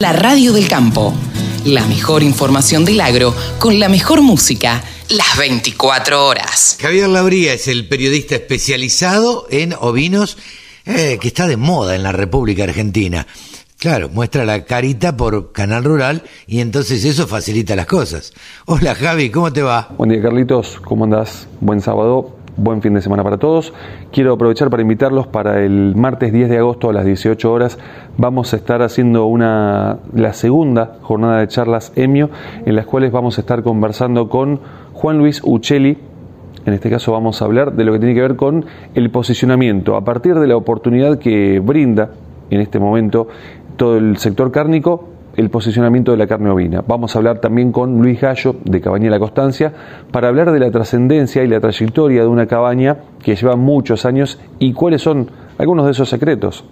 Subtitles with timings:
[0.00, 1.12] La radio del campo.
[1.64, 6.78] La mejor información del agro con la mejor música las 24 horas.
[6.80, 10.38] Javier Labría es el periodista especializado en ovinos
[10.84, 13.26] eh, que está de moda en la República Argentina.
[13.76, 18.32] Claro, muestra la carita por Canal Rural y entonces eso facilita las cosas.
[18.66, 19.88] Hola Javi, ¿cómo te va?
[19.98, 21.48] Buen día Carlitos, ¿cómo andás?
[21.60, 23.72] Buen sábado, buen fin de semana para todos.
[24.12, 27.78] Quiero aprovechar para invitarlos para el martes 10 de agosto a las 18 horas.
[28.16, 32.30] Vamos a estar haciendo una, la segunda jornada de charlas EMIO,
[32.66, 34.60] en las cuales vamos a estar conversando con
[34.92, 35.98] Juan Luis Uccelli.
[36.66, 39.96] En este caso vamos a hablar de lo que tiene que ver con el posicionamiento,
[39.96, 42.10] a partir de la oportunidad que brinda
[42.50, 43.28] en este momento
[43.76, 46.82] todo el sector cárnico el posicionamiento de la carne ovina.
[46.84, 49.72] Vamos a hablar también con Luis Gallo de Cabaña La Constancia
[50.10, 54.40] para hablar de la trascendencia y la trayectoria de una cabaña que lleva muchos años
[54.58, 56.64] y cuáles son algunos de esos secretos.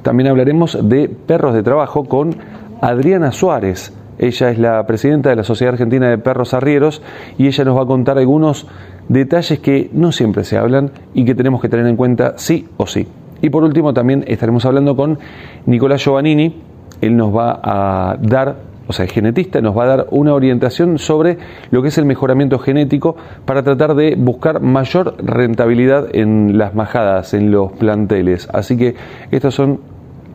[0.00, 2.34] También hablaremos de perros de trabajo con
[2.80, 3.92] Adriana Suárez.
[4.18, 7.02] Ella es la presidenta de la Sociedad Argentina de Perros Arrieros
[7.36, 8.66] y ella nos va a contar algunos
[9.10, 12.86] detalles que no siempre se hablan y que tenemos que tener en cuenta sí o
[12.86, 13.06] sí.
[13.42, 15.18] Y por último también estaremos hablando con
[15.66, 16.62] Nicolás Giovannini,
[17.00, 20.98] él nos va a dar, o sea, el genetista nos va a dar una orientación
[20.98, 21.38] sobre
[21.70, 27.34] lo que es el mejoramiento genético para tratar de buscar mayor rentabilidad en las majadas,
[27.34, 28.48] en los planteles.
[28.52, 28.94] Así que
[29.30, 29.80] estos son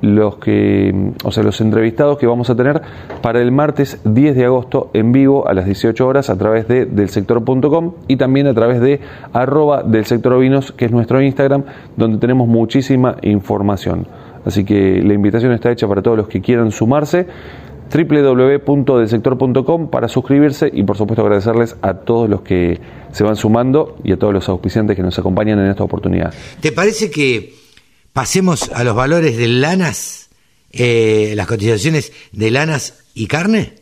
[0.01, 2.81] los que, o sea, los entrevistados que vamos a tener
[3.21, 6.85] para el martes 10 de agosto en vivo a las 18 horas a través de
[6.85, 8.99] delsector.com y también a través de
[9.31, 10.31] arroba del sector
[10.75, 11.63] que es nuestro Instagram,
[11.97, 14.07] donde tenemos muchísima información.
[14.45, 17.27] Así que la invitación está hecha para todos los que quieran sumarse
[17.91, 22.79] www.delsector.com para suscribirse y por supuesto agradecerles a todos los que
[23.11, 26.33] se van sumando y a todos los auspiciantes que nos acompañan en esta oportunidad.
[26.61, 27.53] ¿Te parece que
[28.13, 30.29] pasemos a los valores de lanas,
[30.71, 33.80] eh, las cotizaciones de lanas y carne?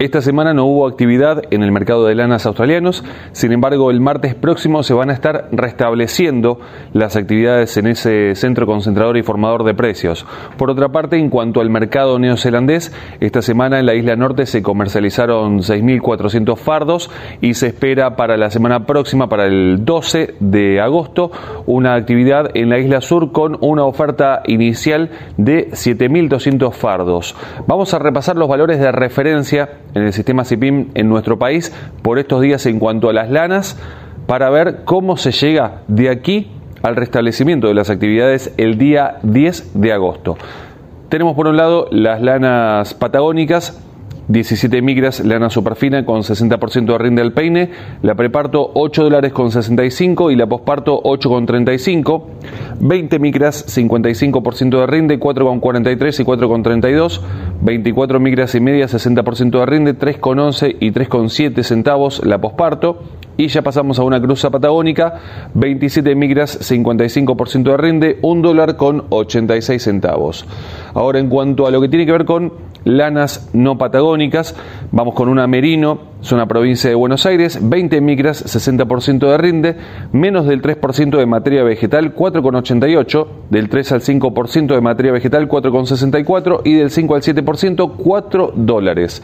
[0.00, 4.34] Esta semana no hubo actividad en el mercado de lanas australianos, sin embargo el martes
[4.34, 6.58] próximo se van a estar restableciendo
[6.94, 10.24] las actividades en ese centro concentrador y formador de precios.
[10.56, 14.62] Por otra parte, en cuanto al mercado neozelandés, esta semana en la isla norte se
[14.62, 17.10] comercializaron 6.400 fardos
[17.42, 21.30] y se espera para la semana próxima, para el 12 de agosto,
[21.66, 27.36] una actividad en la isla sur con una oferta inicial de 7.200 fardos.
[27.66, 32.18] Vamos a repasar los valores de referencia en el sistema CIPIM en nuestro país por
[32.18, 33.78] estos días en cuanto a las lanas
[34.26, 36.50] para ver cómo se llega de aquí
[36.82, 40.36] al restablecimiento de las actividades el día 10 de agosto.
[41.08, 43.80] Tenemos por un lado las lanas patagónicas
[44.30, 47.70] 17 migras lana superfina con 60% de rinde al peine,
[48.02, 52.26] la preparto 8 dólares con 65 y la posparto 8 con 35,
[52.78, 57.22] 20 micras 55% de rinde, 4 con 43 y 4 con 32,
[57.60, 62.24] 24 micras y media 60% de rinde, 3 con 11 y 3 con 7 centavos
[62.24, 63.02] la posparto
[63.40, 65.14] y ya pasamos a una cruza patagónica,
[65.54, 70.44] 27 migras 55% de rinde, 1 dólar con 86 centavos.
[70.92, 72.52] Ahora en cuanto a lo que tiene que ver con
[72.84, 74.54] lanas no patagónicas.
[74.92, 79.76] Vamos con una merino, zona provincia de Buenos Aires, 20 micras, 60% de rinde,
[80.12, 86.60] menos del 3% de materia vegetal, 4,88, del 3 al 5% de materia vegetal, 4,64
[86.64, 89.22] y del 5 al 7%, 4 dólares.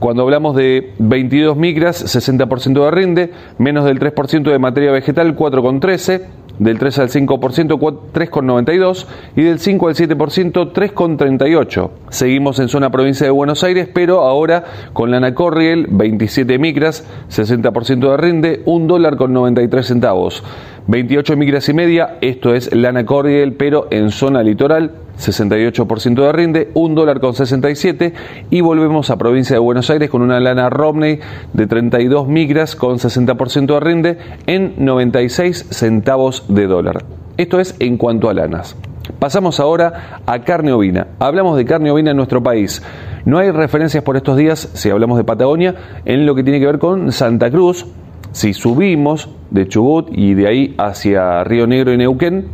[0.00, 6.22] Cuando hablamos de 22 micras, 60% de rinde, menos del 3% de materia vegetal, 4,13,
[6.58, 7.78] del 3 al 5%,
[8.10, 9.06] 3,92
[9.36, 11.90] y del 5 al 7%, 3,38.
[12.08, 18.10] Seguimos en zona provincia de Buenos Aires, pero ahora con lana Corriel, 27 micras, 60%
[18.10, 20.42] de rinde, 1 dólar con 93 centavos.
[20.86, 26.70] 28 micras y media, esto es lana Corriel, pero en zona litoral, 68% de rinde,
[26.74, 28.14] 1 dólar con 67
[28.50, 31.20] y volvemos a provincia de Buenos Aires con una lana Romney
[31.52, 37.04] de 32 micras con 60% de rinde en 96 centavos de dólar.
[37.36, 38.76] Esto es en cuanto a lanas.
[39.18, 41.08] Pasamos ahora a carne ovina.
[41.18, 42.82] Hablamos de carne ovina en nuestro país.
[43.24, 45.74] No hay referencias por estos días, si hablamos de Patagonia,
[46.04, 47.86] en lo que tiene que ver con Santa Cruz,
[48.32, 52.48] si subimos de Chubut y de ahí hacia Río Negro y Neuquén,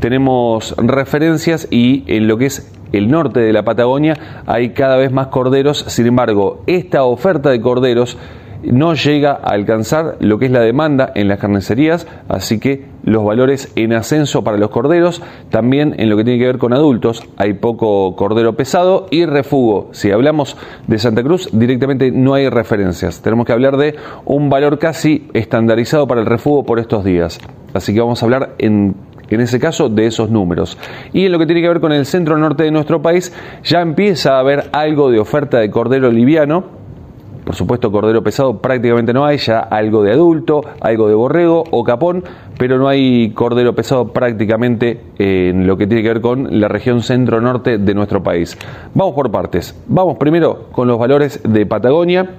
[0.00, 5.12] tenemos referencias y en lo que es el norte de la Patagonia hay cada vez
[5.12, 5.84] más corderos.
[5.88, 8.18] Sin embargo, esta oferta de corderos
[8.62, 13.24] no llega a alcanzar lo que es la demanda en las carnicerías, así que los
[13.24, 17.24] valores en ascenso para los corderos, también en lo que tiene que ver con adultos,
[17.36, 19.88] hay poco cordero pesado y refugo.
[19.92, 20.56] Si hablamos
[20.86, 23.22] de Santa Cruz, directamente no hay referencias.
[23.22, 27.40] Tenemos que hablar de un valor casi estandarizado para el refugo por estos días.
[27.74, 28.94] Así que vamos a hablar en
[29.34, 30.78] en ese caso, de esos números.
[31.12, 33.32] Y en lo que tiene que ver con el centro norte de nuestro país,
[33.64, 36.81] ya empieza a haber algo de oferta de cordero liviano,
[37.44, 41.82] por supuesto, cordero pesado prácticamente no hay, ya algo de adulto, algo de borrego o
[41.82, 42.24] capón,
[42.58, 47.02] pero no hay cordero pesado prácticamente en lo que tiene que ver con la región
[47.02, 48.56] centro-norte de nuestro país.
[48.94, 49.76] Vamos por partes.
[49.86, 52.30] Vamos primero con los valores de Patagonia,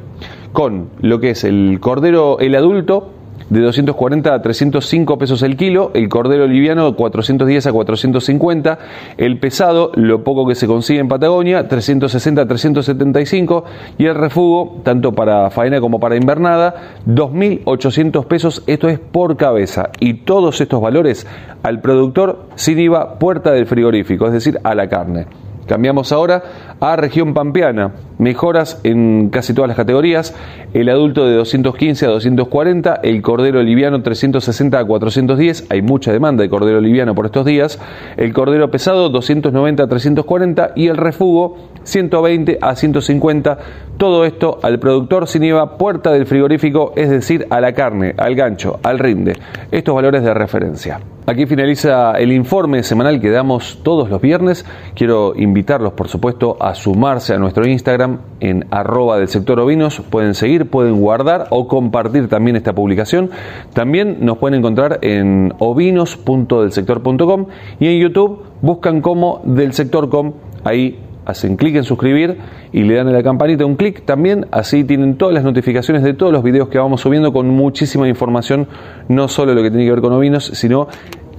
[0.53, 3.09] con lo que es el cordero, el adulto,
[3.49, 8.79] de 240 a 305 pesos el kilo, el cordero liviano de 410 a 450,
[9.17, 13.63] el pesado, lo poco que se consigue en Patagonia, 360 a 375
[13.97, 19.89] y el refugo, tanto para faena como para invernada, 2.800 pesos, esto es por cabeza
[19.99, 21.27] y todos estos valores
[21.63, 25.42] al productor sin IVA puerta del frigorífico, es decir, a la carne.
[25.67, 26.43] Cambiamos ahora
[26.79, 27.93] a región pampeana.
[28.17, 30.35] Mejoras en casi todas las categorías.
[30.73, 35.67] El adulto de 215 a 240, el cordero liviano 360 a 410.
[35.69, 37.79] Hay mucha demanda de cordero liviano por estos días.
[38.17, 43.57] El cordero pesado 290 a 340 y el refugo 120 a 150.
[43.97, 48.35] Todo esto al productor sin IVA, puerta del frigorífico, es decir, a la carne, al
[48.35, 49.37] gancho, al rinde.
[49.71, 50.99] Estos valores de referencia.
[51.25, 54.65] Aquí finaliza el informe semanal que damos todos los viernes.
[54.93, 60.01] Quiero invitarlos, por supuesto, a sumarse a nuestro Instagram en arroba del sector ovinos.
[60.01, 63.29] Pueden seguir, pueden guardar o compartir también esta publicación.
[63.73, 67.47] También nos pueden encontrar en ovinos.delsector.com
[67.79, 70.33] y en YouTube buscan como del sector.com.
[70.65, 72.37] Ahí hacen clic en suscribir
[72.71, 76.13] y le dan a la campanita un clic también, así tienen todas las notificaciones de
[76.13, 78.67] todos los videos que vamos subiendo con muchísima información,
[79.07, 80.87] no solo lo que tiene que ver con ovinos, sino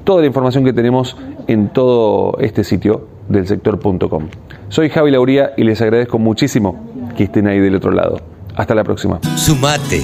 [0.05, 1.17] toda la información que tenemos
[1.47, 4.29] en todo este sitio del sector.com.
[4.69, 6.85] Soy Javi Lauría y les agradezco muchísimo
[7.17, 8.21] que estén ahí del otro lado.
[8.55, 9.21] Hasta la próxima.
[9.37, 10.03] Sumate.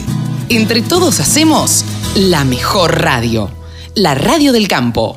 [0.49, 1.85] Entre todos hacemos
[2.17, 3.49] la mejor radio,
[3.95, 5.17] la radio del campo.